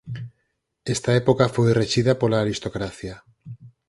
Esta 0.95 1.11
época 1.21 1.51
foi 1.55 1.69
rexida 1.81 2.17
pola 2.21 2.37
aristocracia. 2.43 3.15